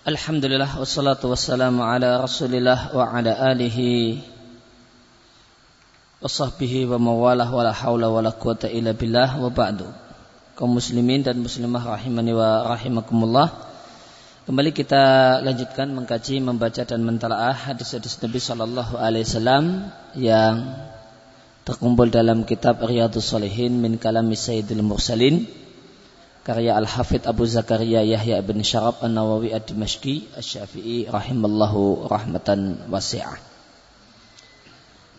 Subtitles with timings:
[0.00, 4.16] Alhamdulillah wassalatu wassalamu ala Rasulillah wa ala alihi
[6.16, 9.84] wa sahbihi wa mawalah wa la hawla wa la quwata illa billah wa ba'du.
[10.56, 13.52] Kaum muslimin dan muslimah rahimani wa rahimakumullah.
[14.48, 19.64] Kembali kita lanjutkan mengkaji, membaca dan mentalaah hadis-hadis Nabi wasallam
[20.16, 20.80] yang
[21.68, 25.59] terkumpul dalam kitab Riyadhus Shalihin min kalami Sayyidil Mursalin
[26.40, 33.36] karya Al-Hafidh Abu Zakaria Yahya bin Syarab An-Nawawi Ad-Dimashqi Asy-Syafi'i rahimallahu rahmatan wasi'ah.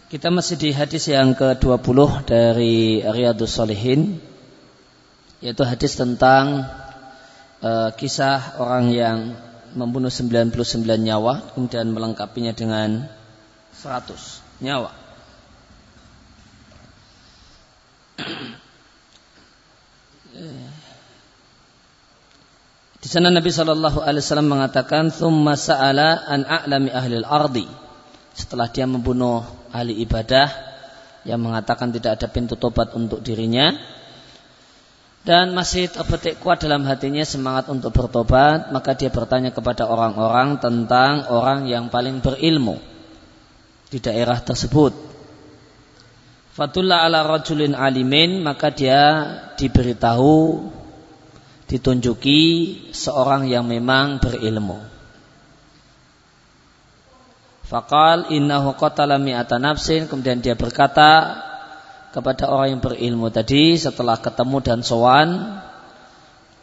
[0.09, 4.19] Kita masih di hadis yang ke-20 dari Riyadhus Shalihin
[5.39, 6.67] yaitu hadis tentang
[7.63, 9.39] uh, kisah orang yang
[9.71, 10.51] membunuh 99
[10.99, 13.07] nyawa kemudian melengkapinya dengan
[13.77, 14.91] 100 nyawa.
[23.01, 27.65] Di sana Nabi Shallallahu Alaihi Wasallam mengatakan, "Thumma sa'ala an a'lami ahli al-ardi."
[28.37, 29.41] Setelah dia membunuh
[29.73, 30.47] ahli ibadah
[31.25, 33.73] yang mengatakan tidak ada pintu tobat untuk dirinya
[35.21, 41.29] dan masih terbetik kuat dalam hatinya semangat untuk bertobat, maka dia bertanya kepada orang-orang tentang
[41.29, 42.81] orang yang paling berilmu
[43.93, 44.97] di daerah tersebut.
[46.57, 49.01] Fatullah ala rajulin alimin, maka dia
[49.61, 50.33] diberitahu
[51.71, 52.41] ditunjuki
[52.91, 54.83] seorang yang memang berilmu.
[57.63, 61.39] Fakal innahu qatala mi'ata nafsin kemudian dia berkata
[62.11, 65.63] kepada orang yang berilmu tadi setelah ketemu dan sowan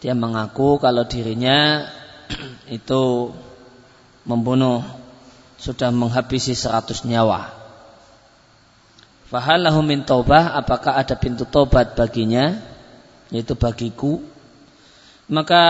[0.04, 1.88] dia mengaku kalau dirinya
[2.68, 3.32] itu
[4.28, 4.84] membunuh
[5.56, 7.48] sudah menghabisi seratus nyawa.
[9.32, 12.60] Fahallahu min taubah apakah ada pintu tobat baginya
[13.32, 14.20] yaitu bagiku
[15.28, 15.64] maka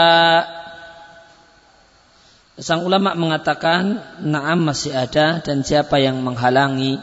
[2.58, 6.98] sang ulama mengatakan naam masih ada dan siapa yang menghalangi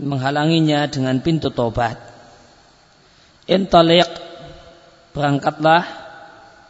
[0.00, 1.96] menghalanginya dengan pintu tobat.
[3.46, 4.08] Intalik
[5.14, 5.84] berangkatlah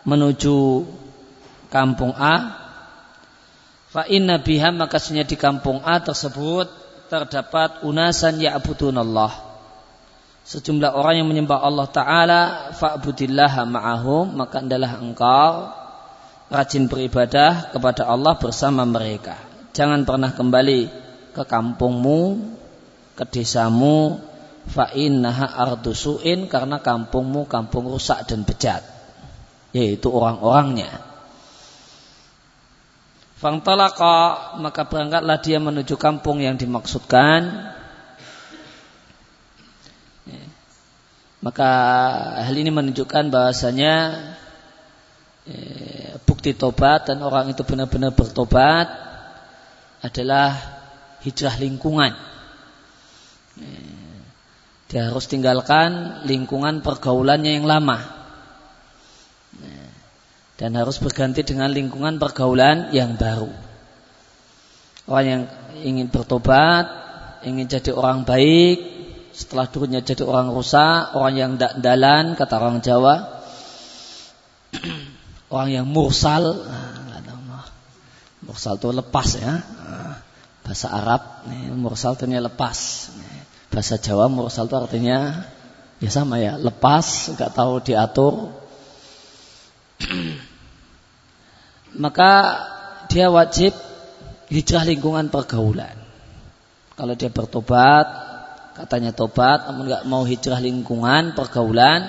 [0.05, 0.87] menuju
[1.71, 2.59] kampung A.
[3.91, 6.71] Fa inna biha maka di kampung A tersebut
[7.11, 9.50] terdapat unasan ya'budunallah
[10.51, 12.41] sejumlah orang yang menyembah Allah Ta'ala
[12.75, 15.71] fa'budillah ma'ahum maka adalah engkau
[16.51, 19.39] rajin beribadah kepada Allah bersama mereka.
[19.71, 20.91] Jangan pernah kembali
[21.31, 22.43] ke kampungmu
[23.15, 24.19] ke desamu
[24.67, 28.83] fa'innaha ardusuin karena kampungmu kampung rusak dan bejat
[29.71, 30.91] yaitu orang-orangnya.
[33.39, 37.71] Fangtalaka maka berangkatlah dia menuju kampung yang dimaksudkan
[41.41, 41.71] Maka
[42.45, 44.13] hal ini menunjukkan bahasanya
[45.49, 48.93] eh, bukti tobat dan orang itu benar-benar bertobat
[50.05, 50.53] adalah
[51.25, 52.13] hijrah lingkungan.
[53.57, 54.21] Eh,
[54.93, 57.99] dia harus tinggalkan lingkungan pergaulannya yang lama.
[59.65, 59.91] Eh,
[60.61, 63.49] dan harus berganti dengan lingkungan pergaulan yang baru.
[65.09, 65.43] Orang yang
[65.81, 66.85] ingin bertobat,
[67.49, 69.00] ingin jadi orang baik,
[69.41, 73.41] setelah dulunya jadi orang rusak, orang yang tidak dalan, kata orang Jawa,
[75.57, 77.01] orang yang mursal, ah,
[78.45, 80.21] mursal itu lepas ya, ah,
[80.61, 83.09] bahasa Arab, mursal itu lepas,
[83.73, 85.49] bahasa Jawa mursal itu artinya
[86.05, 88.53] ya sama ya, lepas, nggak tahu diatur,
[92.05, 92.33] maka
[93.09, 93.73] dia wajib
[94.53, 95.97] hijrah lingkungan pergaulan.
[97.01, 98.30] Kalau dia bertobat,
[98.81, 102.01] katanya tobat namun nggak mau hijrah lingkungan pergaulan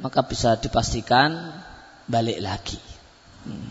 [0.00, 1.52] maka bisa dipastikan
[2.08, 2.80] balik lagi
[3.44, 3.68] hmm.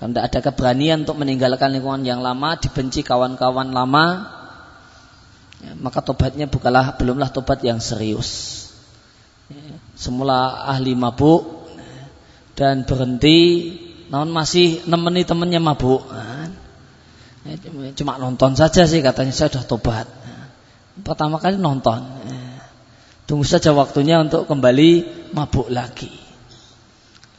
[0.00, 4.06] kalau tidak ada keberanian untuk meninggalkan lingkungan yang lama dibenci kawan-kawan lama
[5.60, 8.64] ya, maka tobatnya bukanlah belumlah tobat yang serius
[9.52, 11.68] ya, semula ahli mabuk
[12.56, 13.40] dan berhenti
[14.08, 16.56] namun masih nemeni temannya mabuk kan?
[17.44, 20.17] ya, cuma nonton saja sih katanya saya sudah tobat
[21.02, 22.04] pertama kali nonton.
[23.28, 24.90] Tunggu saja waktunya untuk kembali
[25.36, 26.08] mabuk lagi.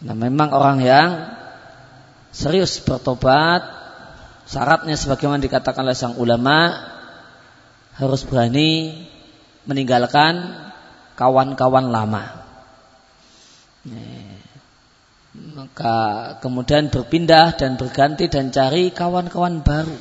[0.06, 1.10] Nah memang orang yang
[2.30, 3.66] serius bertobat,
[4.46, 6.78] syaratnya sebagaimana dikatakan oleh sang ulama,
[7.98, 9.02] harus berani
[9.66, 10.56] meninggalkan
[11.18, 12.48] kawan-kawan lama.
[15.34, 15.98] Maka
[16.40, 19.98] kemudian berpindah dan berganti dan cari kawan-kawan baru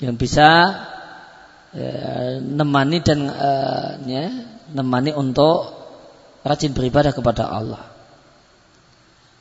[0.00, 0.72] yang bisa
[1.76, 4.32] ya, nemani dan uh, ya,
[4.72, 5.76] nemani untuk
[6.40, 7.82] rajin beribadah kepada Allah.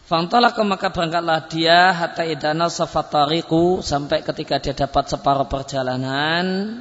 [0.05, 6.77] Fantolak maka berangkatlah dia hatta idana safatariku sampai ketika dia dapat separuh perjalanan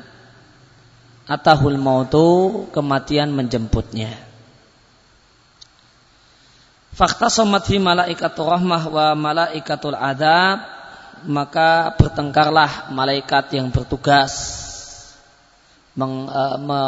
[1.24, 4.12] atahul mautu kematian menjemputnya.
[6.92, 10.60] Fakta somat fi malaikatul rahmah wa malaikatul adab
[11.24, 14.63] maka bertengkarlah malaikat yang bertugas
[15.94, 16.80] meng, uh, me,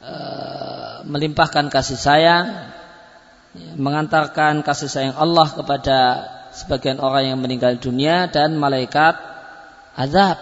[0.00, 2.72] uh, melimpahkan kasih sayang,
[3.76, 5.98] mengantarkan kasih sayang Allah kepada
[6.56, 9.16] sebagian orang yang meninggal dunia dan malaikat
[9.96, 10.40] azab,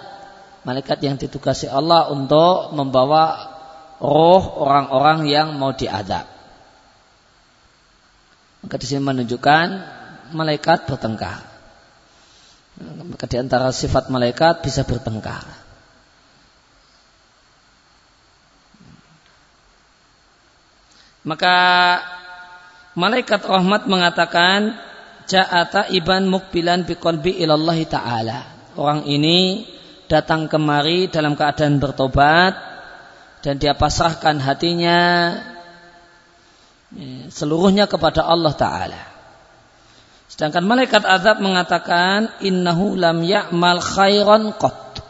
[0.63, 3.51] malaikat yang ditugasi Allah untuk membawa
[3.99, 6.27] roh orang-orang yang mau diadab.
[8.65, 9.67] Maka di sini menunjukkan
[10.33, 11.45] malaikat bertengkar.
[12.81, 15.64] Maka di antara sifat malaikat bisa bertengkar.
[21.25, 21.57] Maka
[22.95, 24.77] malaikat rahmat mengatakan
[25.25, 28.39] ja'ata iban mukbilan biqalbi ilallah ta'ala.
[28.77, 29.65] Orang ini
[30.05, 32.55] datang kemari dalam keadaan bertobat
[33.41, 35.01] dan dia pasrahkan hatinya
[36.93, 39.03] ya, seluruhnya kepada Allah Ta'ala.
[40.29, 45.05] Sedangkan malaikat azab mengatakan innahu lam ya'mal khairan qat.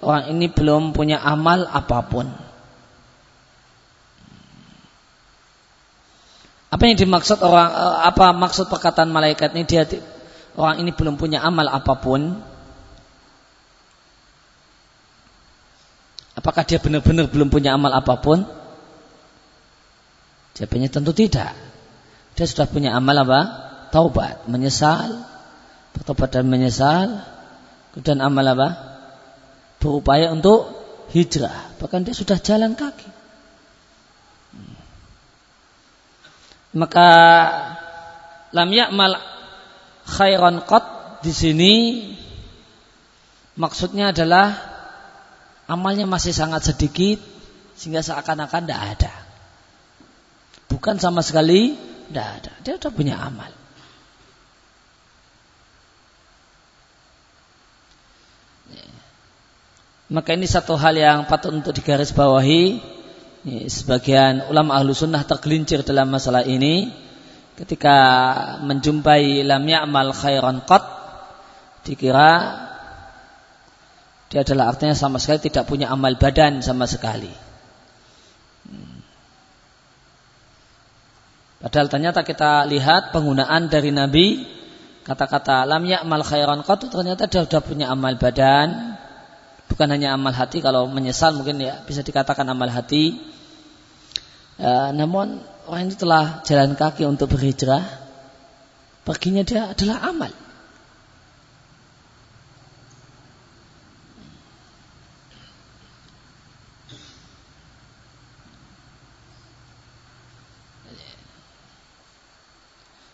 [0.00, 2.49] Orang ini belum punya amal apa pun.
[6.70, 9.82] Apa yang dimaksud orang eh, apa maksud perkataan malaikat ini dia
[10.54, 12.38] orang ini belum punya amal apa pun.
[16.38, 18.46] Apakah dia benar-benar belum punya amal apa pun?
[20.56, 21.52] Jawabannya tentu tidak.
[22.38, 23.40] Dia sudah punya amal apa?
[23.90, 25.26] Taubat, menyesal,
[25.92, 27.26] bertobat dan menyesal,
[27.98, 28.68] dan amal apa?
[29.82, 30.70] Berupaya untuk
[31.10, 31.74] hijrah.
[31.82, 33.19] Bahkan dia sudah jalan kaki.
[36.70, 37.08] Maka
[38.54, 39.18] lam ya'mal
[40.06, 40.84] khairan qat
[41.22, 41.74] di sini
[43.58, 44.54] maksudnya adalah
[45.66, 47.18] amalnya masih sangat sedikit
[47.78, 49.14] sehingga seakan-akan tidak ada.
[50.70, 51.74] Bukan sama sekali
[52.10, 52.52] tidak ada.
[52.62, 53.50] Dia sudah punya amal.
[60.10, 62.82] Maka ini satu hal yang patut untuk digarisbawahi
[63.44, 66.92] sebagian ulama ahlu sunnah tergelincir dalam masalah ini.
[67.56, 67.96] Ketika
[68.64, 70.80] menjumpai lam ya'mal khairan qat
[71.84, 72.32] dikira
[74.30, 77.28] dia adalah artinya sama sekali tidak punya amal badan sama sekali.
[81.60, 84.48] Padahal ternyata kita lihat penggunaan dari Nabi
[85.04, 88.96] kata-kata lam ya'mal khairan qat ternyata dia sudah punya amal badan
[89.70, 93.22] bukan hanya amal hati kalau menyesal mungkin ya bisa dikatakan amal hati.
[94.58, 95.40] Ya, namun
[95.70, 97.86] orang itu telah jalan kaki untuk berhijrah.
[99.06, 100.32] Perginya dia adalah amal.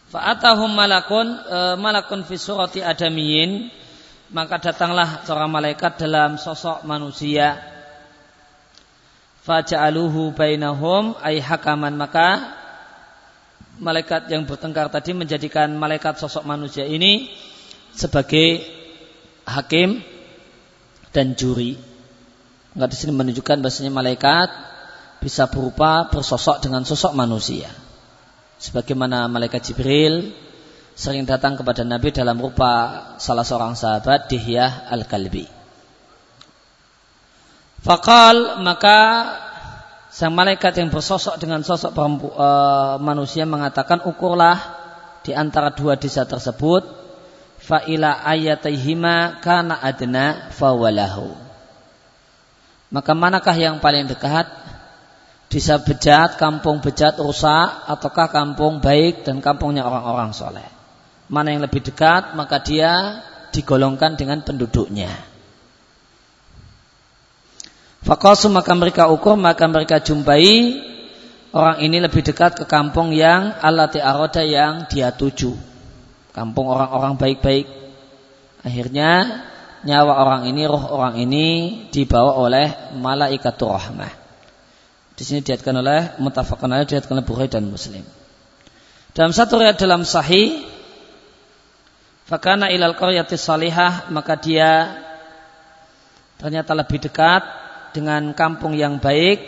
[0.06, 3.68] Fa'atahum malakun e, malakun fi surati adamiyin
[4.30, 7.62] maka datanglah seorang malaikat dalam sosok manusia
[9.46, 12.42] faja'aluhu bainahum ay hakaman maka
[13.78, 17.30] malaikat yang bertengkar tadi menjadikan malaikat sosok manusia ini
[17.94, 18.64] sebagai
[19.46, 20.02] hakim
[21.14, 21.78] dan juri.
[22.76, 24.48] Enggak di sini menunjukkan bahasanya malaikat
[25.22, 27.72] bisa berupa bersosok dengan sosok manusia.
[28.60, 30.32] Sebagaimana malaikat Jibril
[30.96, 32.72] sering datang kepada Nabi dalam rupa
[33.20, 35.44] salah seorang sahabat Dihyah Al-Kalbi.
[37.84, 38.98] Fakal maka
[40.08, 42.48] sang malaikat yang bersosok dengan sosok perempu, e,
[43.04, 44.56] manusia mengatakan ukurlah
[45.20, 46.88] di antara dua desa tersebut
[47.60, 51.36] fa'ila ayatihima kana adna fawalahu.
[52.88, 54.48] Maka manakah yang paling dekat
[55.52, 60.75] desa bejat, kampung bejat rusak ataukah kampung baik dan kampungnya orang-orang soleh?
[61.26, 65.10] Mana yang lebih dekat maka dia digolongkan dengan penduduknya.
[68.06, 70.78] Fakosu maka mereka ukur maka mereka jumpai
[71.50, 75.56] orang ini lebih dekat ke kampung yang alati aroda yang dia tuju.
[76.30, 77.66] Kampung orang-orang baik-baik.
[78.62, 79.42] Akhirnya
[79.82, 81.46] nyawa orang ini, roh orang ini
[81.88, 84.12] dibawa oleh malaikatul rahmah.
[85.16, 88.04] Di sini diatkan oleh mutafakkan oleh diatkan oleh Bukhari dan Muslim.
[89.16, 90.60] Dalam satu riwayat dalam sahih
[92.26, 94.98] Fakana ilal qaryati salihah maka dia
[96.42, 97.46] ternyata lebih dekat
[97.94, 99.38] dengan kampung yang baik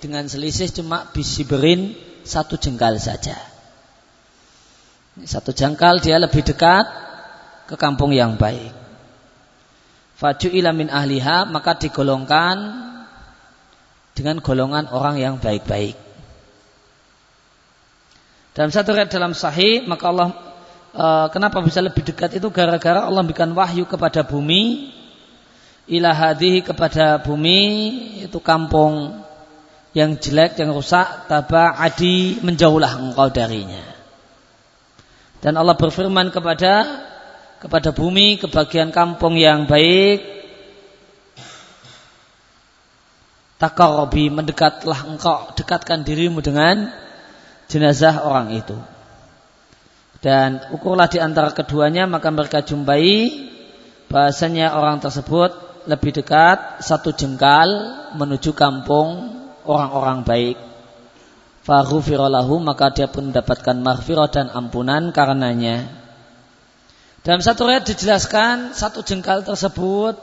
[0.00, 1.92] dengan selisih cuma bisiberin
[2.24, 3.36] satu jengkal saja.
[5.20, 6.88] Satu jengkal dia lebih dekat
[7.68, 8.72] ke kampung yang baik.
[10.16, 12.56] Faju ilamin ahliha maka digolongkan
[14.16, 15.98] dengan golongan orang yang baik-baik.
[18.54, 20.28] Dalam satu riwayat dalam sahih maka Allah
[21.34, 24.94] kenapa bisa lebih dekat itu gara-gara Allah berikan wahyu kepada bumi
[25.90, 27.60] ila hadhihi kepada bumi
[28.24, 29.20] itu kampung
[29.94, 33.82] yang jelek yang rusak taba adi menjauhlah engkau darinya.
[35.42, 37.04] Dan Allah berfirman kepada
[37.60, 40.24] kepada bumi kebagian kampung yang baik
[43.58, 46.90] takarobi mendekatlah engkau dekatkan dirimu dengan
[47.70, 48.76] jenazah orang itu.
[50.24, 53.44] Dan ukurlah di antara keduanya maka mereka jumpai
[54.08, 55.52] bahasanya orang tersebut
[55.84, 57.68] lebih dekat satu jengkal
[58.16, 59.36] menuju kampung
[59.68, 60.56] orang-orang baik.
[61.68, 65.92] Faghfiralahu maka dia pun mendapatkan maghfirah dan ampunan karenanya.
[67.20, 70.16] Dalam satu ayat dijelaskan satu jengkal tersebut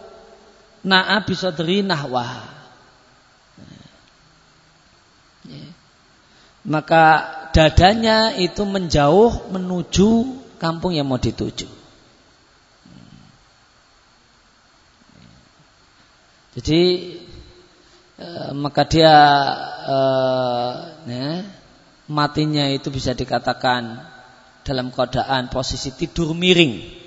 [0.82, 2.26] na'a bisadri nahwa.
[6.66, 7.06] Maka
[7.52, 10.10] dadanya itu menjauh menuju
[10.58, 11.68] kampung yang mau dituju.
[16.52, 16.82] Jadi
[18.20, 19.16] e, maka dia
[19.88, 19.98] e,
[21.08, 21.30] ya,
[22.12, 24.04] matinya itu bisa dikatakan
[24.68, 27.00] dalam keadaan posisi tidur miring.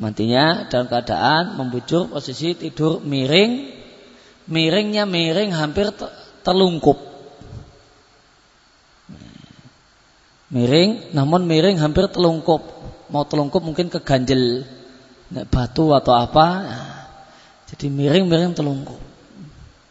[0.00, 3.84] Matinya dalam keadaan membujur posisi tidur miring.
[4.44, 5.88] Miringnya miring hampir
[6.44, 7.13] terlungkup.
[10.54, 12.62] Miring, namun miring hampir telungkup.
[13.10, 14.62] Mau telungkup mungkin keganjel
[15.50, 16.46] batu atau apa.
[17.74, 19.02] Jadi miring-miring telungkup.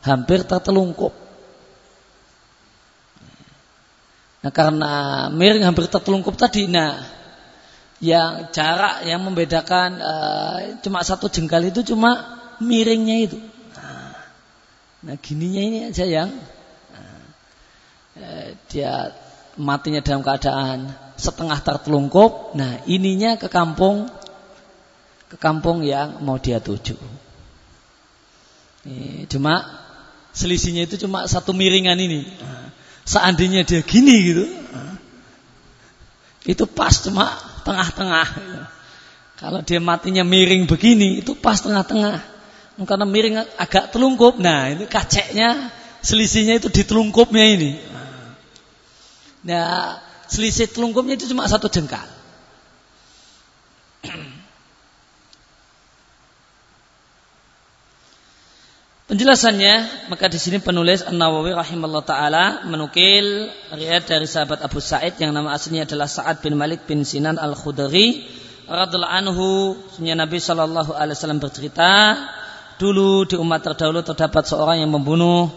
[0.08, 1.12] Hampir tertelungkup.
[4.44, 4.92] Nah karena
[5.36, 7.00] miring hampir tertelungkup tadi, nah
[8.04, 13.40] yang jarak yang membedakan uh, cuma satu jengkal itu cuma miringnya itu.
[15.04, 16.32] Nah gininya ini aja yang
[18.16, 19.12] eh, dia
[19.60, 22.58] matinya dalam keadaan setengah tertelungkup.
[22.58, 24.10] Nah ininya ke kampung
[25.30, 26.98] ke kampung yang mau dia tuju.
[29.32, 29.66] Cuma
[30.36, 32.28] selisihnya itu cuma satu miringan ini.
[33.04, 34.46] Seandainya dia gini gitu,
[36.48, 37.36] itu pas cuma
[37.68, 38.28] tengah-tengah.
[39.40, 42.24] Kalau dia matinya miring begini, itu pas tengah-tengah
[42.88, 44.40] karena miring agak telungkup.
[44.40, 47.76] Nah, ini kaceknya selisihnya itu di telungkupnya ini.
[49.44, 50.00] Nah,
[50.32, 52.08] selisih telungkupnya itu cuma satu jengkal.
[59.04, 65.36] Penjelasannya, maka di sini penulis An-Nawawi rahimahullah taala menukil riwayat dari sahabat Abu Sa'id yang
[65.36, 68.26] nama aslinya adalah Sa'ad bin Malik bin Sinan Al-Khudri
[68.66, 72.16] radhiallahu anhu, Nabi sallallahu alaihi wasallam bercerita,
[72.80, 75.52] dulu di umat terdahulu terdapat seorang yang membunuh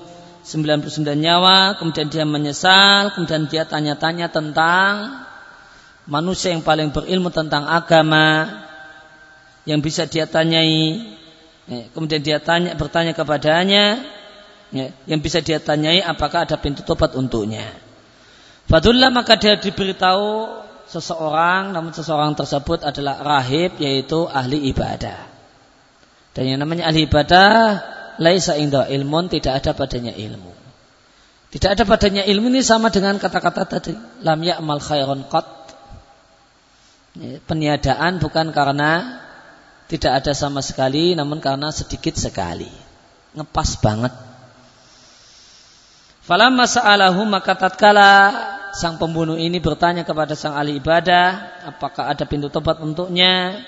[0.47, 5.27] 99 nyawa, kemudian dia menyesal, kemudian dia tanya-tanya tentang
[6.07, 8.47] manusia yang paling berilmu tentang agama
[9.67, 11.03] yang bisa dia tanyai.
[11.67, 14.07] Ya, kemudian dia tanya bertanya kepadanya
[14.71, 17.67] ya, yang bisa dia tanyai apakah ada pintu tobat untuknya.
[18.71, 25.27] Fadullah maka dia diberitahu seseorang namun seseorang tersebut adalah rahib yaitu ahli ibadah.
[26.39, 27.83] Dan yang namanya ahli ibadah
[28.23, 30.53] laisa inda ilmun tidak ada padanya ilmu.
[31.53, 35.47] Tidak ada padanya ilmu ini sama dengan kata-kata tadi lam ya'mal khairon qat.
[37.49, 39.23] Peniadaan bukan karena
[39.89, 42.69] tidak ada sama sekali namun karena sedikit sekali.
[43.33, 44.13] Ngepas banget.
[46.27, 48.13] Falamma sa'alahu maka tatkala
[48.75, 53.63] sang pembunuh ini bertanya kepada sang ahli ibadah apakah ada pintu tobat untuknya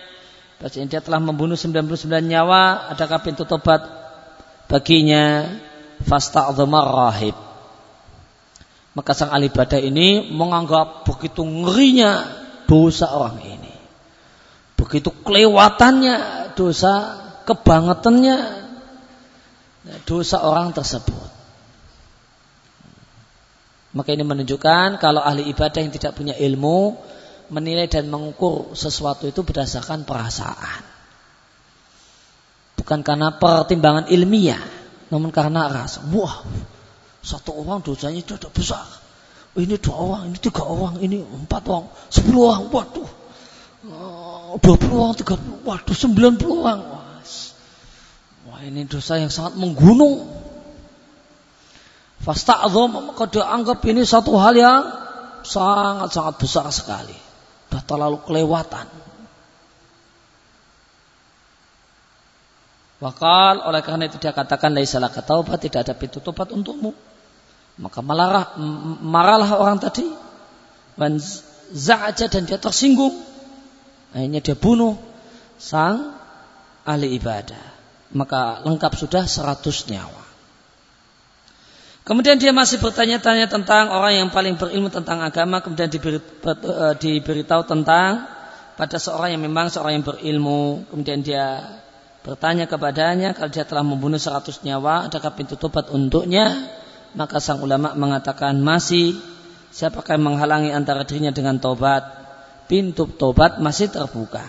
[0.58, 4.07] Bahasanya dia telah membunuh 99 nyawa, adakah pintu tobat
[4.68, 5.48] baginya?
[5.98, 7.34] Fasta'zama rahib.
[8.94, 12.22] Maka sang ahli ibadah ini menganggap begitu ngerinya
[12.70, 13.74] dosa orang ini.
[14.78, 16.16] Begitu kelewatannya
[16.54, 16.94] dosa,
[17.46, 18.36] kebangetannya
[20.06, 21.30] dosa orang tersebut.
[23.94, 26.98] Maka ini menunjukkan kalau ahli ibadah yang tidak punya ilmu
[27.48, 30.97] menilai dan mengukur sesuatu itu berdasarkan perasaan.
[32.78, 34.62] Bukan karena pertimbangan ilmiah,
[35.10, 36.06] namun karena rasa.
[36.14, 36.46] Wah,
[37.20, 38.86] satu orang dosanya itu tidak besar.
[39.58, 43.10] Ini dua orang, ini tiga orang, ini empat orang, sepuluh orang, waduh.
[43.90, 46.80] Oh, dua puluh orang, tiga puluh, waduh, sembilan puluh orang.
[48.48, 50.24] Wah, ini dosa yang sangat menggunung.
[52.22, 54.82] Fasta'adhom, maka dia anggap ini satu hal yang
[55.42, 57.16] sangat-sangat besar sekali.
[57.68, 58.86] Sudah terlalu kelewatan.
[62.98, 66.90] Wakal oleh karena itu dia katakan laisalah taubat tidak ada pintu tobat untukmu.
[67.78, 68.58] Maka malarah,
[68.98, 70.02] marahlah orang tadi.
[70.98, 71.22] Dan
[71.70, 73.14] za'aja dan dia tersinggung.
[74.10, 74.98] Akhirnya dia bunuh
[75.62, 76.10] sang
[76.82, 77.62] ahli ibadah.
[78.18, 80.26] Maka lengkap sudah seratus nyawa.
[82.02, 85.62] Kemudian dia masih bertanya-tanya tentang orang yang paling berilmu tentang agama.
[85.62, 88.26] Kemudian diberi, eh, diberitahu tentang
[88.74, 90.88] pada seorang yang memang seorang yang berilmu.
[90.90, 91.62] Kemudian dia
[92.22, 96.68] bertanya kepadanya kalau dia telah membunuh seratus nyawa, adakah pintu tobat untuknya?
[97.16, 99.16] Maka sang ulama mengatakan masih.
[99.68, 102.04] Siapakah yang menghalangi antara dirinya dengan tobat?
[102.68, 104.44] Pintu tobat masih terbuka.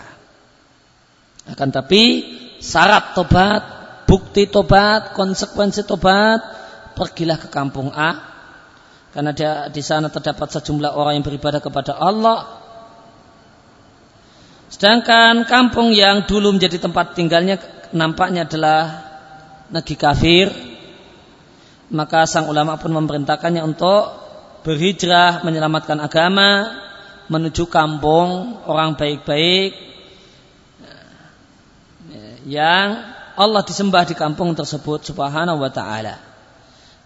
[1.48, 2.24] Akan tapi
[2.60, 3.62] syarat tobat,
[4.04, 6.60] bukti tobat, konsekuensi tobat
[7.00, 8.30] pergilah ke kampung A
[9.10, 12.59] karena dia di sana terdapat sejumlah orang yang beribadah kepada Allah.
[14.70, 17.58] Sedangkan kampung yang dulu menjadi tempat tinggalnya
[17.90, 19.02] nampaknya adalah
[19.66, 20.46] negeri kafir,
[21.90, 24.14] maka sang ulama pun memerintahkannya untuk
[24.62, 26.70] berhijrah menyelamatkan agama
[27.26, 29.74] menuju kampung orang baik-baik
[32.46, 36.14] yang Allah disembah di kampung tersebut subhanahu wa ta'ala.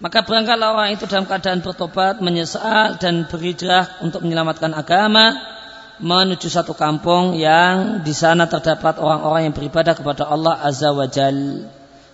[0.05, 5.54] Maka berangkatlah orang itu dalam keadaan bertobat, menyesal dan berhijrah untuk menyelamatkan agama
[6.03, 11.69] menuju satu kampung yang di sana terdapat orang-orang yang beribadah kepada Allah Azza wa Jal.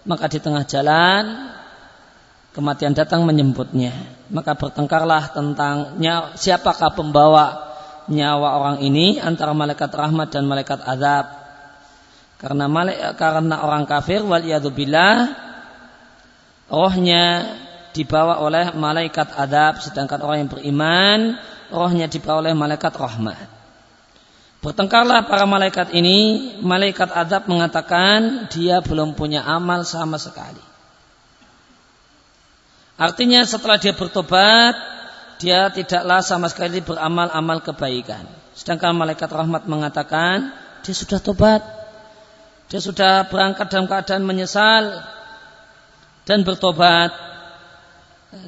[0.04, 1.52] Maka di tengah jalan
[2.52, 3.92] kematian datang menyebutnya.
[4.28, 5.96] Maka bertengkarlah tentang
[6.36, 7.70] siapakah pembawa
[8.10, 11.26] nyawa orang ini antara malaikat rahmat dan malaikat azab.
[12.40, 14.40] Karena malaikat karena orang kafir wal
[16.70, 17.24] rohnya
[17.90, 21.18] dibawa oleh malaikat adab sedangkan orang yang beriman
[21.74, 23.59] rohnya dibawa oleh malaikat rahmat.
[24.60, 30.60] Bertengkarlah para malaikat ini, malaikat adab mengatakan dia belum punya amal sama sekali.
[33.00, 34.76] Artinya setelah dia bertobat,
[35.40, 38.28] dia tidaklah sama sekali beramal-amal kebaikan.
[38.52, 40.52] Sedangkan malaikat rahmat mengatakan
[40.84, 41.64] dia sudah tobat.
[42.68, 45.00] Dia sudah berangkat dalam keadaan menyesal
[46.28, 47.08] dan bertobat.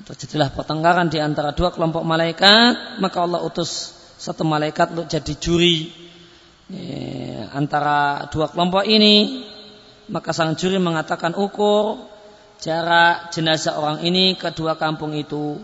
[0.05, 5.90] Terjadilah pertengkaran di antara dua kelompok malaikat, maka Allah utus satu malaikat untuk jadi juri
[5.90, 6.02] eh,
[7.51, 9.46] antara dua kelompok ini.
[10.12, 12.11] Maka sang juri mengatakan ukur
[12.62, 15.59] jarak jenazah orang ini ke dua kampung itu.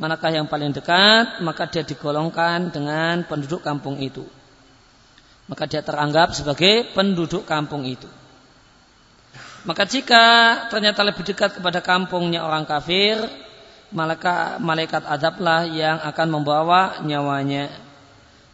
[0.00, 4.24] Manakah yang paling dekat, maka dia digolongkan dengan penduduk kampung itu.
[5.46, 8.08] Maka dia teranggap sebagai penduduk kampung itu.
[9.62, 10.24] Maka jika
[10.72, 13.20] ternyata lebih dekat kepada kampungnya orang kafir,
[13.94, 17.70] malaikat, malaikat adablah yang akan membawa nyawanya.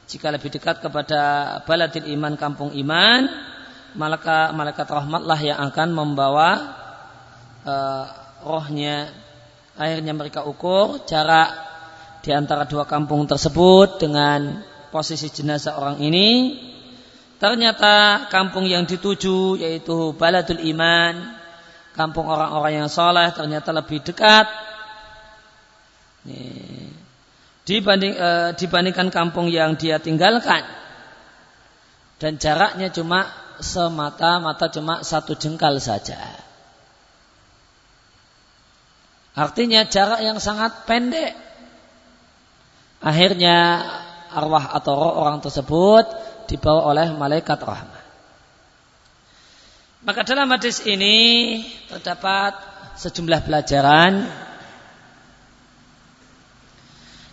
[0.08, 1.20] Jika lebih dekat kepada
[1.68, 3.28] baladil iman kampung iman,
[3.92, 6.50] malaikat malaikat rahmatlah yang akan membawa
[7.68, 8.04] uh,
[8.40, 9.12] rohnya.
[9.76, 11.54] Akhirnya mereka ukur jarak
[12.24, 16.28] di antara dua kampung tersebut dengan posisi jenazah orang ini
[17.38, 21.38] Ternyata kampung yang dituju yaitu Baladul Iman,
[21.94, 24.50] kampung orang-orang yang soleh ternyata lebih dekat
[27.68, 30.64] dibanding e, dibandingkan kampung yang dia tinggalkan
[32.16, 33.28] dan jaraknya cuma
[33.60, 36.16] semata-mata cuma satu jengkal saja.
[39.38, 41.36] Artinya jarak yang sangat pendek.
[42.98, 43.86] Akhirnya
[44.34, 46.10] arwah atau roh orang tersebut
[46.50, 48.04] dibawa oleh malaikat rahmat.
[50.02, 52.58] Maka dalam hadis ini terdapat
[52.98, 54.26] sejumlah pelajaran.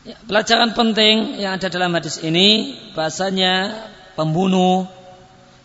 [0.05, 3.73] Ya, pelajaran penting yang ada dalam hadis ini bahasanya
[4.13, 4.85] pembunuh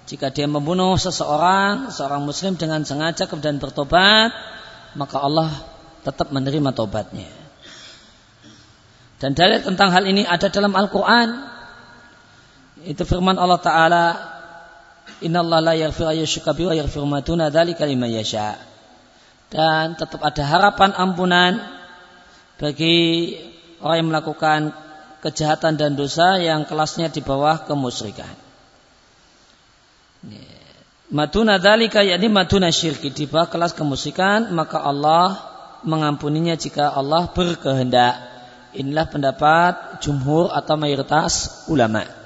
[0.09, 4.33] jika dia membunuh seseorang, seorang muslim dengan sengaja kemudian bertobat,
[4.97, 5.53] maka Allah
[6.01, 7.29] tetap menerima tobatnya.
[9.21, 11.29] Dan dalil tentang hal ini ada dalam Al-Quran.
[12.89, 14.05] Itu firman Allah Ta'ala
[15.21, 15.45] Inna.
[19.53, 21.61] Dan tetap ada harapan ampunan
[22.57, 22.97] bagi
[23.81, 24.61] orang yang melakukan
[25.21, 28.31] kejahatan dan dosa yang kelasnya di bawah kemusyrikan.
[31.11, 35.37] Matuna dalika yakni matuna syirki di bawah kelas kemusyrikan maka Allah
[35.83, 38.31] mengampuninya jika Allah berkehendak.
[38.71, 42.21] Inilah pendapat jumhur atau mayoritas ulama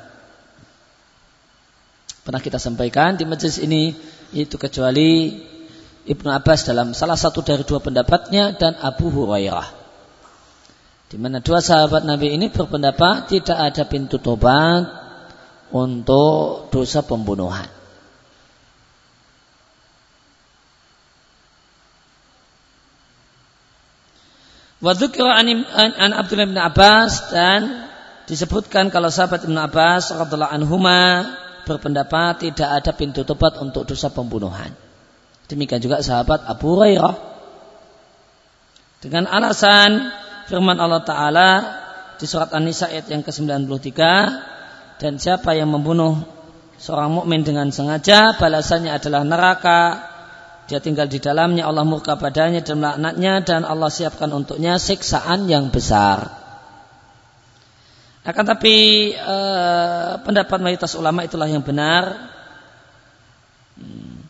[2.24, 3.92] pernah kita sampaikan di majelis ini
[4.32, 5.36] itu kecuali
[6.08, 9.73] Ibnu Abbas dalam salah satu dari dua pendapatnya dan Abu Hurairah.
[11.14, 14.82] Di mana dua sahabat Nabi ini berpendapat tidak ada pintu tobat
[15.70, 17.70] untuk dosa pembunuhan.
[24.82, 27.86] Wadukira an, Abdullah bin Abbas dan
[28.26, 31.30] disebutkan kalau sahabat Ibn Abbas radhiallahu anhuma
[31.62, 34.74] berpendapat tidak ada pintu tobat untuk dosa pembunuhan.
[35.46, 37.38] Demikian juga sahabat Abu Hurairah.
[38.98, 41.50] Dengan alasan firman Allah Ta'ala
[42.20, 43.90] di surat An-Nisa ayat yang ke-93
[45.00, 46.22] dan siapa yang membunuh
[46.78, 49.80] seorang mukmin dengan sengaja balasannya adalah neraka
[50.64, 55.68] dia tinggal di dalamnya Allah murka padanya dan melaknatnya dan Allah siapkan untuknya siksaan yang
[55.68, 56.32] besar.
[58.24, 62.32] Akan tapi eh, pendapat mayoritas ulama itulah yang benar
[63.76, 64.24] hmm.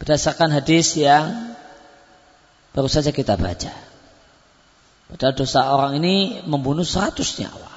[0.00, 1.52] berdasarkan hadis yang
[2.72, 3.87] baru saja kita baca.
[5.08, 7.72] Padahal dosa orang ini membunuh seratus nyawa.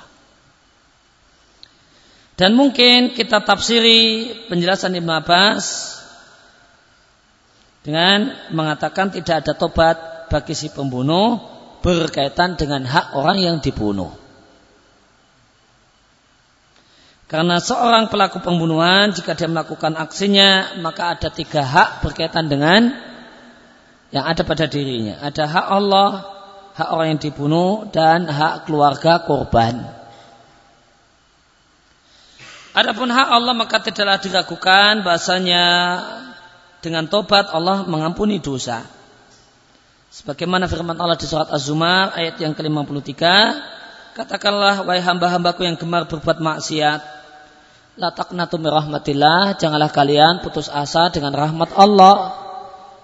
[2.35, 5.65] Dan mungkin kita tafsiri penjelasan Ibn Abbas
[7.85, 11.37] dengan mengatakan tidak ada tobat bagi si pembunuh
[11.85, 14.09] berkaitan dengan hak orang yang dibunuh.
[17.31, 22.91] Karena seorang pelaku pembunuhan jika dia melakukan aksinya maka ada tiga hak berkaitan dengan
[24.11, 25.23] yang ada pada dirinya.
[25.23, 26.40] Ada hak Allah,
[26.75, 29.83] hak orang yang dibunuh dan hak keluarga korban.
[32.71, 35.65] Adapun hak Allah maka tidaklah diragukan bahasanya
[36.79, 38.87] dengan tobat Allah mengampuni dosa.
[40.11, 43.15] Sebagaimana firman Allah di surat Az-Zumar ayat yang ke-53,
[44.15, 47.21] katakanlah wahai hamba-hambaku yang gemar berbuat maksiat,
[47.99, 52.39] La taqnatu rahmatillah, janganlah kalian putus asa dengan rahmat Allah.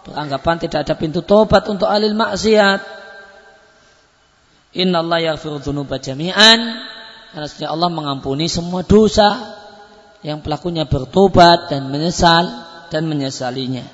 [0.07, 2.79] Beranggapan tidak ada pintu tobat untuk alil maksiat.
[4.77, 6.59] Inna Allah yaghfiru dzunuba jami'an.
[7.33, 9.57] Karena Allah mengampuni semua dosa
[10.21, 12.45] yang pelakunya bertobat dan menyesal
[12.93, 13.85] dan menyesalinya.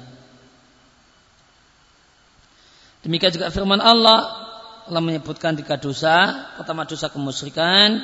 [3.03, 4.43] Demikian juga firman Allah
[4.87, 6.47] Allah menyebutkan tiga dosa.
[6.59, 8.03] Pertama dosa kemusyrikan,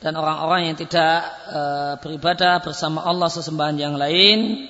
[0.00, 1.60] dan orang-orang yang tidak e,
[2.04, 4.68] beribadah bersama Allah sesembahan yang lain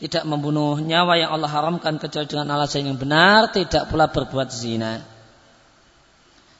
[0.00, 5.13] tidak membunuh nyawa yang Allah haramkan kecuali dengan alasan yang benar tidak pula berbuat zina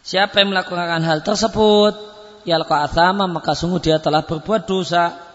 [0.05, 1.97] siapa yang melakukan hal tersebut
[2.45, 5.33] yalqa athama maka sungguh dia telah berbuat dosa.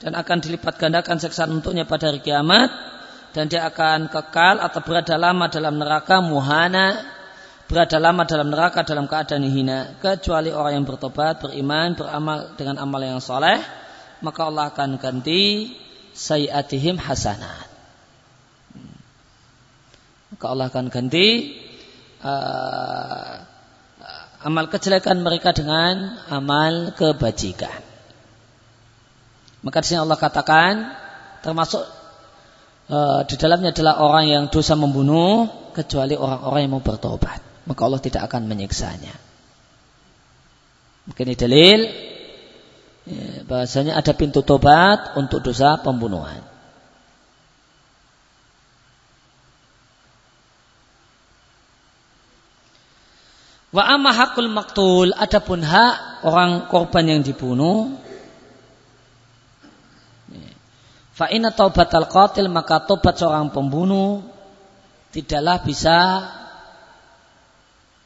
[0.00, 2.72] Dan akan dilipat gandakan seksaan untuknya pada hari kiamat.
[3.36, 7.04] Dan dia akan kekal atau berada lama dalam neraka muhana.
[7.68, 10.00] Berada lama dalam neraka dalam keadaan hina.
[10.00, 13.60] Kecuali orang yang bertobat, beriman, beramal dengan amal yang soleh
[14.20, 15.72] maka Allah akan ganti
[16.12, 17.68] sayyatihim hasanat.
[20.30, 21.56] Maka Allah akan ganti
[22.22, 23.32] uh,
[24.44, 27.80] amal kejelekan mereka dengan amal kebajikan
[29.60, 30.72] maka di sini Allah katakan
[31.44, 31.84] termasuk
[32.88, 38.02] uh, di dalamnya adalah orang yang dosa membunuh kecuali orang-orang yang mau bertobat maka Allah
[38.02, 39.14] tidak akan menyiksanya.
[41.06, 41.80] Mungkin ini dalil
[43.06, 46.42] ya, bahasanya ada pintu tobat untuk dosa pembunuhan.
[53.70, 57.94] Wa amma hakul maktul adapun hak orang korban yang dibunuh
[61.14, 64.24] fa inna taubatal qatil maka tobat seorang pembunuh
[65.14, 65.98] tidaklah bisa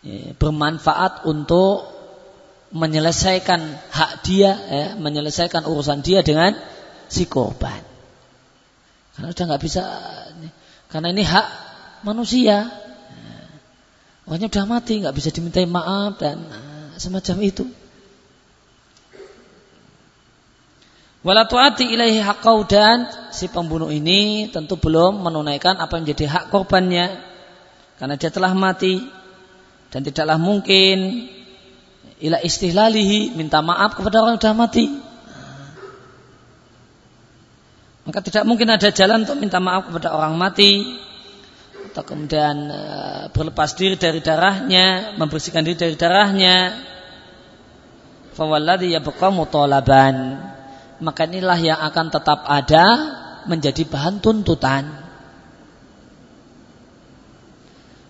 [0.05, 1.95] ya, bermanfaat untuk
[2.75, 3.61] menyelesaikan
[3.95, 6.59] hak dia, ya, menyelesaikan urusan dia dengan
[7.07, 7.79] si korban.
[9.15, 9.83] Karena sudah nggak bisa,
[10.91, 11.47] karena ini hak
[12.03, 12.67] manusia.
[14.25, 17.65] Orangnya sudah mati, nggak bisa dimintai maaf dan eh, semacam itu.
[21.25, 27.17] Walatuati ilaihi hakau dan si pembunuh ini tentu belum menunaikan apa yang menjadi hak korbannya
[27.97, 29.01] karena dia telah mati
[29.89, 31.25] dan tidaklah mungkin
[32.21, 34.85] ila istihlalihi minta maaf kepada orang yang sudah mati.
[38.05, 40.93] Maka tidak mungkin ada jalan untuk minta maaf kepada orang mati
[41.95, 42.83] atau kemudian e,
[43.31, 46.75] berlepas diri dari darahnya, membersihkan diri dari darahnya.
[48.35, 50.43] Fawalladhi yabqa mutolaban.
[50.99, 52.83] Maka inilah yang akan tetap ada
[53.47, 55.05] menjadi bahan tuntutan.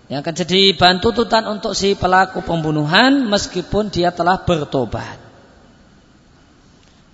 [0.04, 5.16] yang akan jadi bahan tuntutan untuk si pelaku pembunuhan meskipun dia telah bertobat.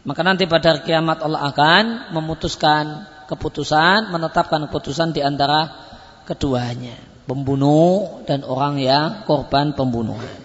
[0.02, 5.89] Maka nanti pada kiamat Allah akan memutuskan keputusan, menetapkan keputusan di antara
[6.26, 10.40] keduanya, pembunuh dan orang yang korban pembunuhan.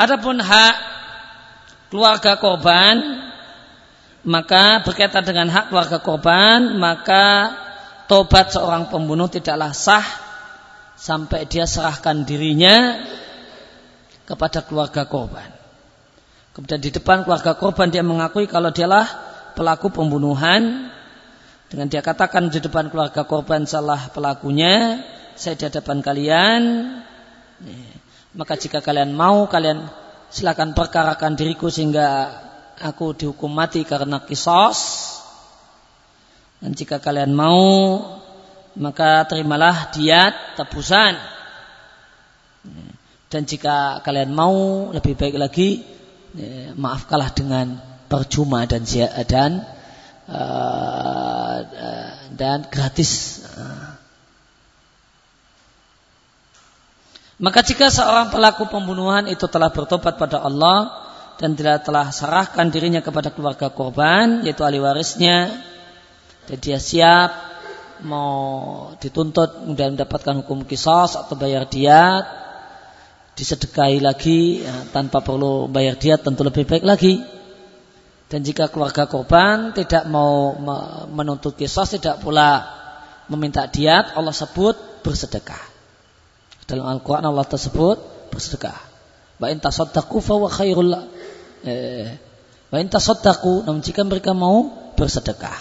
[0.00, 0.76] Adapun hak
[1.92, 2.96] keluarga korban
[4.24, 7.52] maka berkaitan dengan hak keluarga korban maka
[8.08, 10.04] tobat seorang pembunuh tidaklah sah
[10.96, 12.96] sampai dia serahkan dirinya
[14.24, 15.52] kepada keluarga korban.
[16.56, 20.90] Kemudian di depan keluarga korban dia mengakui kalau dialah pelaku pembunuhan
[21.70, 25.06] dengan dia katakan di depan keluarga korban salah pelakunya,
[25.38, 26.62] saya di hadapan kalian.
[28.34, 29.86] Maka jika kalian mau, kalian
[30.34, 32.26] silakan perkarakan diriku sehingga
[32.82, 35.14] aku dihukum mati karena kisos.
[36.58, 38.02] Dan jika kalian mau,
[38.74, 41.14] maka terimalah diat tebusan.
[43.30, 45.86] Dan jika kalian mau lebih baik lagi,
[46.74, 48.82] maafkanlah dengan percuma dan
[49.30, 49.62] dan
[50.26, 51.56] uh,
[52.34, 53.46] dan gratis.
[57.40, 60.92] Maka jika seorang pelaku pembunuhan itu telah bertobat pada Allah
[61.40, 65.48] dan tidak telah serahkan dirinya kepada keluarga korban, yaitu ahli warisnya,
[66.44, 67.32] dan dia siap
[68.04, 72.28] mau dituntut dan mendapatkan hukum kisos atau bayar diat,
[73.40, 77.39] disedekahi lagi ya, tanpa perlu bayar diat tentu lebih baik lagi.
[78.30, 80.54] Dan jika keluarga korban tidak mau
[81.10, 82.62] menuntut kisos, tidak pula
[83.26, 85.58] meminta diat, Allah sebut bersedekah.
[86.62, 87.98] Dalam Al-Quran Allah tersebut
[88.30, 88.78] bersedekah.
[89.42, 90.94] Wa in tasaddaqu fa khairul
[91.66, 92.14] eh,
[92.70, 95.58] Wa in tasaddaqu namun jika mereka mau bersedekah.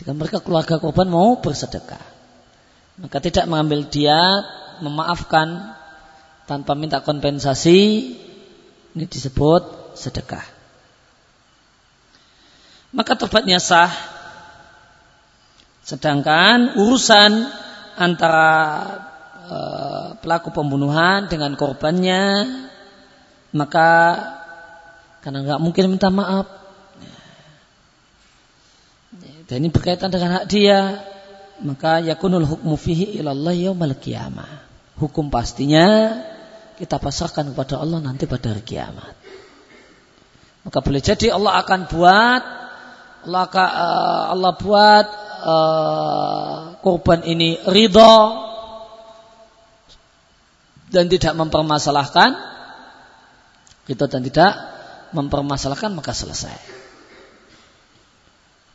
[0.00, 2.00] Jika mereka keluarga korban mau bersedekah.
[3.04, 4.16] Maka tidak mengambil dia
[4.80, 5.76] memaafkan
[6.48, 7.78] tanpa minta kompensasi
[8.96, 10.59] ini disebut sedekah.
[12.90, 13.92] Maka tobatnya sah.
[15.86, 17.50] Sedangkan urusan
[17.98, 18.58] antara
[19.50, 22.46] Eh, pelaku pembunuhan dengan korbannya
[23.50, 23.88] maka
[25.26, 26.46] karena nggak mungkin minta maaf.
[29.50, 31.02] Dan ini berkaitan dengan hak dia
[31.66, 34.62] maka yakunul hukmu fihi ilallah yaumal qiyamah.
[35.02, 36.14] Hukum pastinya
[36.78, 39.18] kita pasrahkan kepada Allah nanti pada hari kiamat.
[40.62, 42.42] Maka boleh jadi Allah akan buat
[43.26, 45.06] Akan, uh, Allah buat
[45.44, 48.16] uh, korban ini ridho
[50.90, 52.30] dan tidak mempermasalahkan
[53.84, 54.52] kita dan tidak
[55.10, 56.80] mempermasalahkan maka selesai.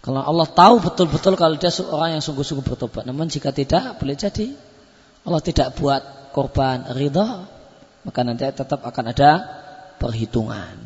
[0.06, 3.10] Kalau Allah tahu betul-betul kalau dia orang yang sungguh-sungguh bertobat.
[3.10, 4.54] Namun jika tidak, boleh jadi
[5.26, 7.50] Allah tidak buat korban ridha,
[8.06, 9.32] maka nanti tetap akan ada
[9.98, 10.85] perhitungan.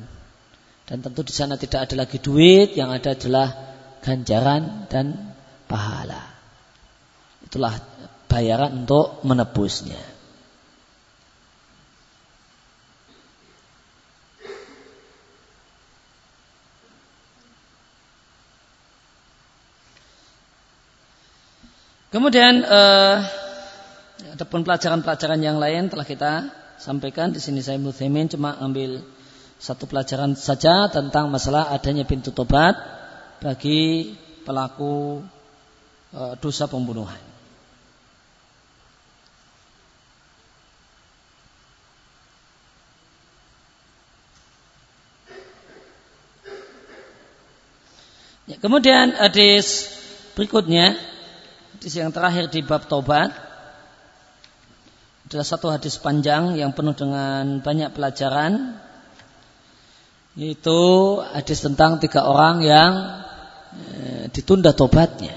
[0.90, 3.54] Dan tentu di sana tidak ada lagi duit, yang ada adalah
[4.02, 5.38] ganjaran dan
[5.70, 6.34] pahala.
[7.46, 7.78] Itulah
[8.26, 10.02] bayaran untuk menebusnya.
[22.10, 23.22] Kemudian uh,
[24.34, 26.50] ada pun pelajaran-pelajaran yang lain telah kita
[26.82, 29.06] sampaikan di sini saya Muthaimin cuma ambil
[29.60, 32.80] satu pelajaran saja tentang masalah adanya pintu tobat
[33.44, 34.16] bagi
[34.48, 35.20] pelaku
[36.16, 37.20] uh, dosa pembunuhan.
[48.50, 49.94] Ya, kemudian hadis
[50.34, 50.98] berikutnya
[51.80, 53.32] Hadis yang terakhir di bab taubat
[55.24, 58.76] adalah satu hadis panjang yang penuh dengan banyak pelajaran
[60.38, 60.80] yaitu
[61.34, 62.92] hadis tentang tiga orang yang
[63.74, 65.34] e, ditunda tobatnya.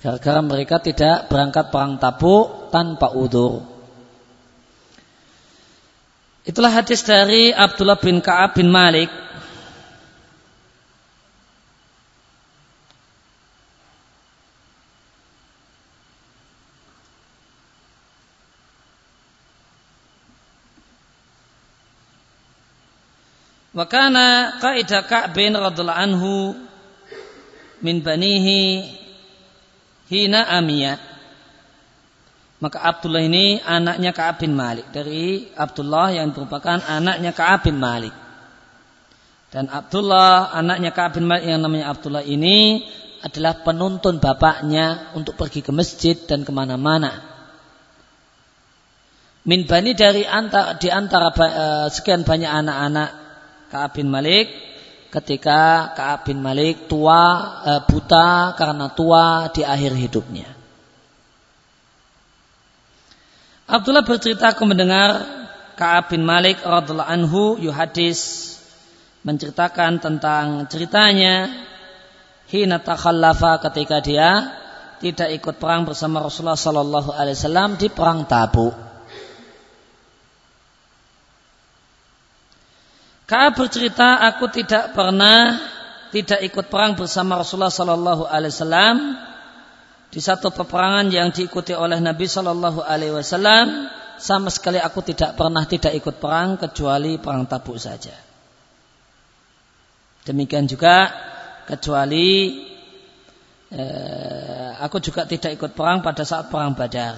[0.00, 3.60] Gara-gara mereka tidak berangkat perang tabuk tanpa udur.
[6.48, 9.12] Itulah hadis dari Abdullah bin Ka'ab bin Malik
[23.80, 26.52] Wa kana qaida Ka'bin radhiyallahu anhu
[27.80, 28.84] min banihi
[30.04, 31.00] hina amiyah.
[32.60, 38.12] Maka Abdullah ini anaknya Ka'ab bin Malik dari Abdullah yang merupakan anaknya Ka'ab bin Malik.
[39.48, 42.84] Dan Abdullah anaknya Ka'ab bin Malik yang namanya Abdullah ini
[43.24, 47.16] adalah penuntun bapaknya untuk pergi ke masjid dan ke mana-mana.
[49.48, 53.19] Min bani dari antara di antara uh, sekian banyak anak-anak
[53.70, 54.50] Ka'ab bin Malik
[55.14, 57.22] ketika Ka'ab bin Malik tua
[57.62, 60.50] e, buta karena tua di akhir hidupnya.
[63.70, 65.22] Abdullah bercerita aku mendengar
[65.78, 68.50] Ka'ab bin Malik radhiallahu anhu yuhadis
[69.22, 71.46] menceritakan tentang ceritanya
[72.50, 74.50] hina takhallafa ketika dia
[74.98, 78.89] tidak ikut perang bersama Rasulullah sallallahu alaihi wasallam di perang Tabuk.
[83.30, 85.54] Ka'ab bercerita aku tidak pernah
[86.10, 88.96] tidak ikut perang bersama Rasulullah sallallahu alaihi wasallam
[90.10, 93.86] di satu peperangan yang diikuti oleh Nabi sallallahu alaihi wasallam
[94.18, 98.18] sama sekali aku tidak pernah tidak ikut perang kecuali perang tabuk saja.
[100.26, 101.14] Demikian juga
[101.70, 102.58] kecuali
[103.70, 107.14] eh, aku juga tidak ikut perang pada saat perang Badar.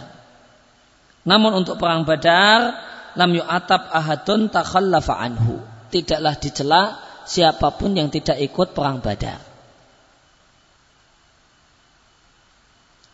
[1.24, 2.76] Namun untuk perang Badar
[3.16, 5.71] lam yu'atab ahadun takhallafa anhu.
[5.92, 6.82] Tidaklah dicela
[7.28, 9.52] siapa pun yang tidak ikut perang Badar.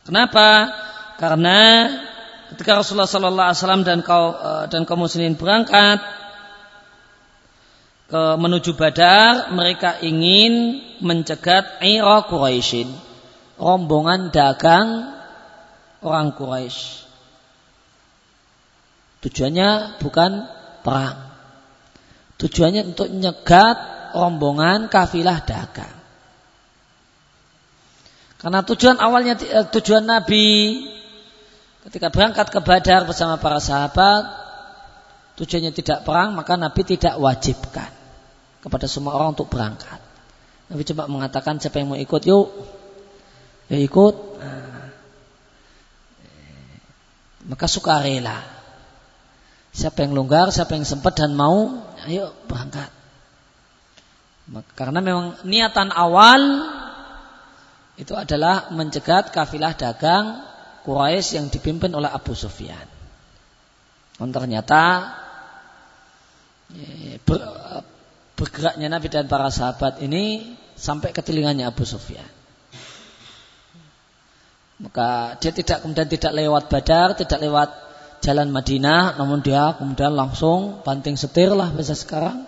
[0.08, 0.72] Kenapa?
[1.20, 1.90] Karena
[2.54, 6.00] ketika Rasulullah Sallallahu Alaihi Wasallam dan kaum eh, dan kaum muslimin berangkat
[8.08, 12.88] ke menuju Badar, mereka ingin mencegat Ira Quraisyin,
[13.60, 15.12] rombongan dagang
[16.00, 17.04] orang Quraisy.
[19.18, 20.46] Tujuannya bukan
[20.86, 21.27] perang.
[22.38, 23.76] Tujuannya untuk nyegat
[24.14, 25.96] rombongan kafilah dagang.
[28.38, 30.46] Karena tujuan awalnya eh, tujuan Nabi
[31.88, 34.28] Ketika berangkat ke Badar bersama para sahabat,
[35.40, 37.88] tujuannya tidak perang, maka Nabi tidak wajibkan
[38.60, 39.96] kepada semua orang untuk berangkat.
[40.68, 42.52] Nabi cuma mengatakan siapa yang mau ikut, yuk,
[43.72, 44.14] ya ikut.
[44.36, 44.84] Nah,
[47.48, 48.36] maka suka rela.
[49.72, 51.72] Siapa yang longgar, siapa yang sempat dan mau,
[52.06, 52.90] ayo berangkat.
[54.78, 56.40] Karena memang niatan awal
[57.98, 60.40] itu adalah mencegat kafilah dagang
[60.86, 62.86] Quraisy yang dipimpin oleh Abu Sufyan.
[64.16, 65.12] Dan ternyata
[66.72, 67.38] ya, ber,
[68.38, 72.26] bergeraknya Nabi dan para sahabat ini sampai ke telinganya Abu Sufyan.
[74.78, 77.87] Maka dia tidak kemudian tidak lewat Badar, tidak lewat
[78.20, 82.44] jalan Madinah, namun dia kemudian langsung banting setir lah biasa sekarang,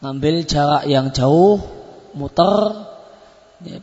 [0.00, 1.58] ngambil jarak yang jauh,
[2.14, 2.86] muter,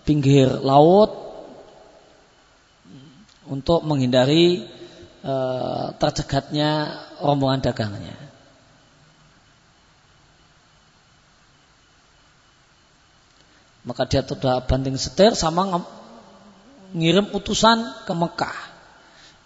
[0.06, 1.22] pinggir laut,
[3.52, 4.64] untuk menghindari
[5.20, 5.36] e,
[6.00, 8.16] tercegatnya rombongan dagangnya.
[13.84, 15.84] Maka dia sudah banting setir sama
[16.96, 18.58] ngirim utusan ke Mekah.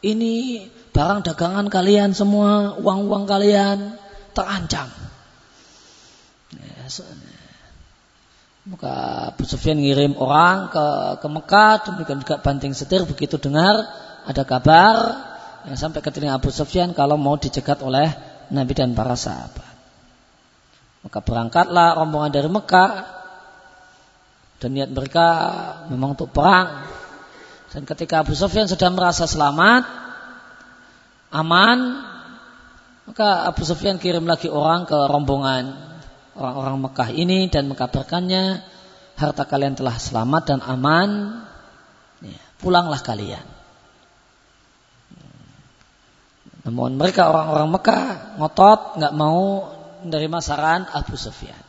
[0.06, 0.34] Ini
[0.95, 3.99] barang dagangan kalian semua, uang-uang kalian
[4.31, 4.88] terancam.
[6.55, 6.88] Ya,
[8.65, 8.93] maka
[9.36, 10.86] Abu Sufyan ngirim orang ke,
[11.19, 13.77] ke Mekah, demikian juga banting setir begitu dengar
[14.25, 14.95] ada kabar
[15.67, 18.10] yang sampai ke telinga Abu Sufyan kalau mau dicegat oleh
[18.49, 19.73] Nabi dan para sahabat.
[21.05, 22.91] Maka berangkatlah rombongan dari Mekah
[24.63, 25.27] dan niat mereka
[25.91, 26.88] memang untuk perang.
[27.69, 30.04] Dan ketika Abu Sufyan sudah merasa selamat,
[31.36, 32.00] aman,
[33.06, 35.86] maka Abu Sufyan kirim lagi orang ke rombongan
[36.36, 38.63] orang-orang Mekah ini dan mengkabarkannya
[39.15, 41.41] harta kalian telah selamat dan aman.
[42.24, 43.43] Ya, pulanglah kalian.
[46.67, 48.04] Namun mereka orang-orang Mekah
[48.41, 49.69] ngotot nggak mau
[50.04, 51.63] menerima saran Abu Sufyan.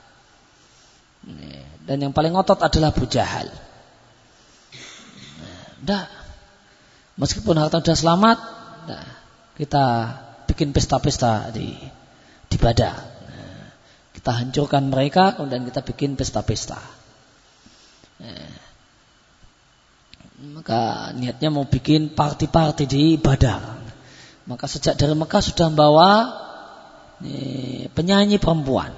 [1.27, 3.51] Ya, dan yang paling ngotot adalah Abu Jahal.
[5.87, 6.11] Nah,
[7.15, 8.39] meskipun harta sudah selamat
[8.91, 9.07] nah,
[9.57, 9.85] kita
[10.47, 11.75] bikin pesta-pesta di
[12.47, 13.17] di Badar
[14.27, 16.83] kita hancurkan mereka, kemudian kita bikin pesta-pesta.
[20.51, 23.79] Maka niatnya mau bikin party-party di Badar.
[24.51, 26.11] Maka sejak dari Mekah sudah membawa
[27.95, 28.91] penyanyi perempuan.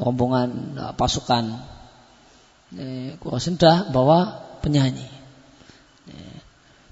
[0.00, 1.44] Rombongan eh, pasukan
[2.72, 4.18] eh, sudah bawa
[4.64, 5.17] penyanyi.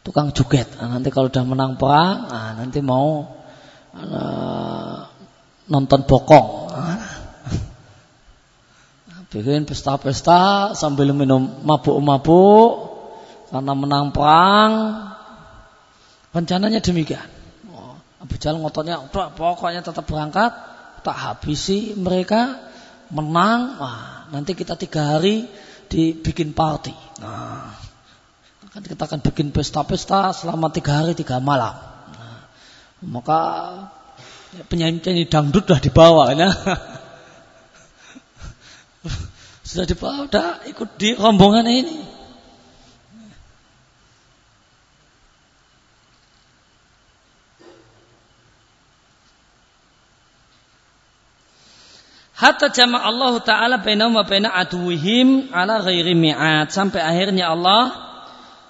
[0.07, 0.71] Tukang joget.
[0.79, 3.27] Nah, nanti kalau sudah menang perang, nah, nanti mau
[3.91, 5.03] uh,
[5.67, 6.71] nonton bokong.
[9.35, 12.71] Bikin pesta-pesta sambil minum mabuk-mabuk
[13.51, 14.71] karena menang perang.
[16.31, 17.27] Rencananya demikian.
[17.75, 20.55] Oh, Abu Jahal ngototnya, pokoknya tetap berangkat,
[21.03, 22.63] tak habisi mereka,
[23.11, 23.75] menang.
[23.83, 25.51] Wah, nanti kita tiga hari
[25.91, 26.95] dibikin party.
[27.19, 27.86] Nah,
[28.77, 31.73] kan kita akan bikin pesta-pesta selama tiga hari tiga malam.
[32.13, 32.45] Nah,
[33.09, 33.41] maka
[34.69, 36.53] penyanyi-penyanyi dangdut sudah dibawa ya.
[39.73, 41.97] sudah dibawa, sudah ikut di rombongan ini.
[52.37, 56.69] Hatta jama Allah Ta'ala bainahum wa baina aduwihim ala ghairi mi'at.
[56.69, 58.06] Sampai akhirnya Allah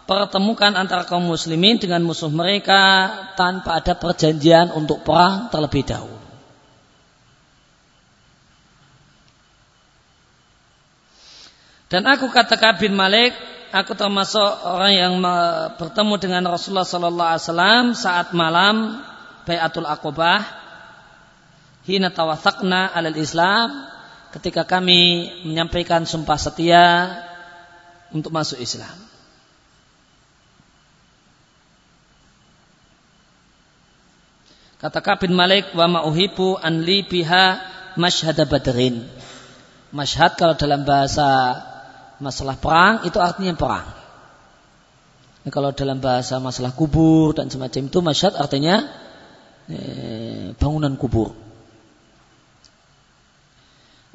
[0.06, 6.16] pertemukan antara kaum muslimin dengan musuh mereka tanpa ada perjanjian untuk perang terlebih dahulu.
[11.86, 13.30] Dan aku kata bin Malik,
[13.70, 15.14] aku termasuk orang yang
[15.78, 19.02] bertemu dengan Rasulullah Sallallahu Alaihi Wasallam saat malam
[19.46, 20.42] Bayatul Aqobah
[21.86, 23.86] hina tawathakna alal Islam
[24.34, 27.14] ketika kami menyampaikan sumpah setia
[28.10, 29.05] untuk masuk Islam.
[34.76, 37.44] Kata Kabin Malik wa ma'uhibu an li biha
[37.96, 39.08] masyhad badrin.
[39.88, 41.56] Masyhad kalau dalam bahasa
[42.20, 43.88] masalah perang itu artinya perang.
[45.44, 48.84] Ini kalau dalam bahasa masalah kubur dan semacam itu masyhad artinya
[49.72, 51.32] eh, bangunan kubur.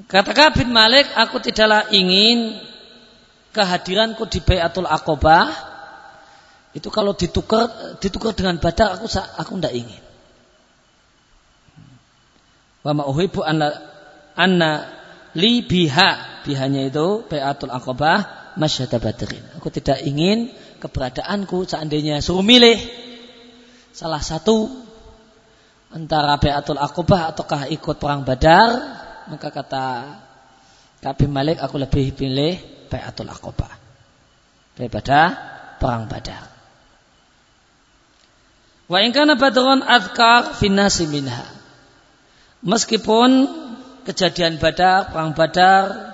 [0.06, 2.58] Kata Kabin Malik, aku tidaklah ingin
[3.54, 5.50] kehadiranku di Bayatul Aqobah
[6.72, 10.11] itu kalau ditukar ditukar dengan badar aku aku tidak ingin.
[12.82, 13.68] Wa ma uhibbu anna
[14.34, 14.72] anna
[15.38, 19.44] li biha bihanya itu Bayatul Aqobah masyhad badrin.
[19.58, 20.50] Aku tidak ingin
[20.82, 22.78] keberadaanku seandainya suruh milih
[23.94, 24.68] salah satu
[25.94, 28.70] antara Bayatul Aqobah ataukah ikut perang Badar
[29.30, 29.86] maka kata
[31.02, 32.58] Kabi Malik aku lebih pilih
[32.90, 33.72] Bayatul Aqobah
[34.76, 35.20] daripada
[35.78, 36.50] perang Badar.
[38.92, 41.61] Wa in kana badrun adkar finnasi minha.
[42.62, 43.50] Meskipun
[44.06, 46.14] kejadian Badar, perang Badar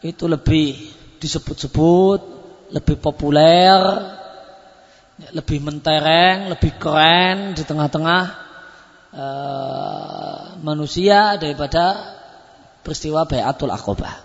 [0.00, 0.80] itu lebih
[1.20, 2.20] disebut-sebut,
[2.72, 3.76] lebih populer,
[5.36, 8.22] lebih mentereng, lebih keren di tengah-tengah
[9.12, 12.16] uh, manusia daripada
[12.80, 14.24] peristiwa Bayatul Aqobah.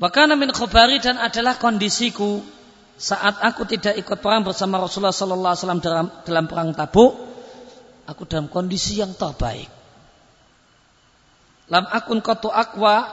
[0.00, 2.42] Wakana min khobari dan adalah kondisiku
[2.98, 5.82] saat aku tidak ikut perang bersama Rasulullah Sallallahu Alaihi Wasallam
[6.22, 7.12] dalam, perang Tabuk,
[8.06, 9.66] aku dalam kondisi yang terbaik.
[11.72, 13.08] Lam akun kotu akwa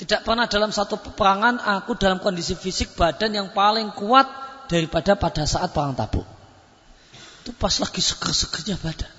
[0.00, 4.26] tidak pernah dalam satu peperangan aku dalam kondisi fisik badan yang paling kuat
[4.66, 6.26] daripada pada saat perang Tabuk.
[7.42, 9.12] Itu pas lagi seger-segernya badan.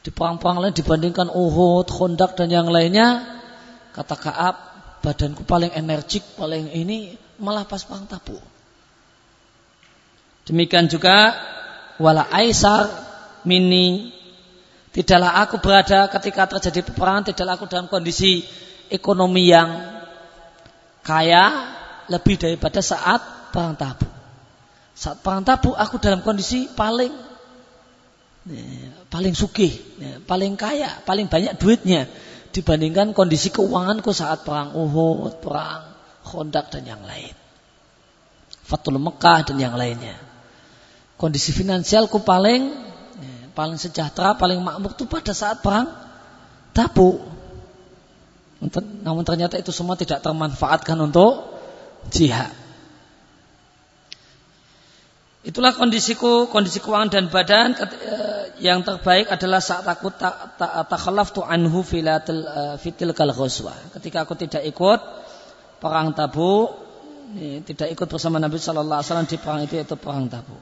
[0.00, 3.20] Di perang-perang lain dibandingkan Uhud, Khondak dan yang lainnya,
[3.92, 4.56] kata Kaab,
[5.04, 8.36] badanku paling energik, paling ini malah pas perang tabu.
[10.44, 11.34] Demikian juga
[11.96, 12.88] wala Aisar
[13.48, 14.12] mini
[14.92, 18.44] tidaklah aku berada ketika terjadi peperangan tidaklah aku dalam kondisi
[18.92, 19.70] ekonomi yang
[21.00, 21.74] kaya
[22.10, 24.08] lebih daripada saat perang tabu.
[24.92, 27.12] Saat perang tabu aku dalam kondisi paling
[29.12, 29.72] paling sugih,
[30.24, 32.08] paling kaya, paling banyak duitnya
[32.50, 35.89] dibandingkan kondisi keuanganku saat perang Uhud, perang
[36.24, 37.34] Khandaq dan yang lain.
[38.64, 40.14] Fatul Mekah dan yang lainnya.
[41.20, 42.90] Kondisi finansialku paling
[43.52, 45.90] paling sejahtera, paling makmur itu pada saat perang
[46.70, 47.18] Tabuk.
[49.02, 51.50] Namun ternyata itu semua tidak termanfaatkan untuk
[52.12, 52.52] jihad.
[55.40, 60.52] Itulah kondisiku, kondisi keuangan dan badan eh, yang terbaik adalah saat aku tak
[61.32, 65.00] tu anhu filatil eh, fitil kal Ketika aku tidak ikut
[65.80, 66.68] perang tabu,
[67.64, 70.54] tidak ikut bersama Nabi Shallallahu Alaihi Wasallam di perang itu yaitu perang tabu.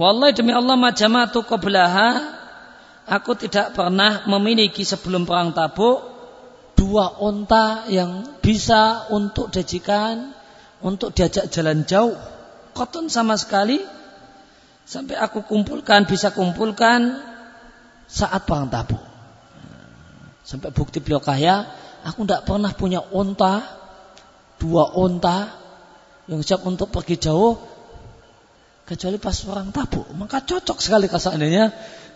[0.00, 2.38] Wallahi demi Allah majamatu qablaha
[3.10, 6.00] aku tidak pernah memiliki sebelum perang tabu
[6.78, 10.32] dua onta yang bisa untuk dajikan
[10.80, 12.16] untuk diajak jalan jauh.
[12.72, 13.82] Koton sama sekali
[14.88, 17.20] sampai aku kumpulkan bisa kumpulkan
[18.08, 18.96] saat perang tabu.
[20.40, 21.68] Sampai bukti beliau kaya,
[22.04, 23.64] aku tidak pernah punya onta,
[24.60, 25.50] dua onta
[26.30, 27.58] yang siap untuk pergi jauh
[28.86, 30.02] kecuali pas perang tabu.
[30.14, 31.70] Maka cocok sekali seandainya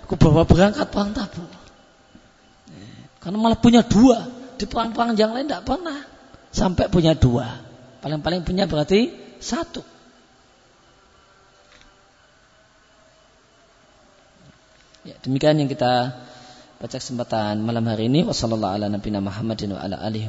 [0.06, 1.44] aku bawa berangkat perang tabu.
[3.22, 4.28] Karena malah punya dua
[4.60, 5.98] di perang-perang yang lain tidak pernah
[6.52, 7.46] sampai punya dua.
[8.04, 9.08] Paling-paling punya berarti
[9.40, 9.80] satu.
[15.04, 16.16] Ya, demikian yang kita
[16.84, 18.28] baca kesempatan malam hari ini.
[18.28, 19.80] Wassalamualaikum warahmatullahi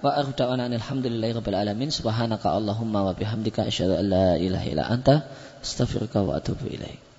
[0.00, 1.92] Wa.
[1.92, 5.28] Subhanaka Allahumma wa bihamdika asyhadu an la ilaha illa anta
[5.60, 7.09] astaghfiruka wa atubu ilaik.